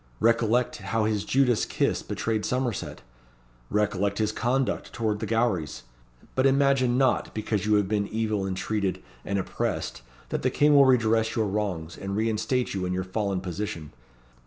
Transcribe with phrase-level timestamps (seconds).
[0.19, 3.03] Recollect how his Judas kiss betrayed Somerset.
[3.69, 5.83] Recollect his conduct towards the Gowries.
[6.33, 10.85] But imagine not, because you have been evil intreated and oppressed, that the King will
[10.85, 13.93] redress your wrongs, and reinstate you in your fallen position.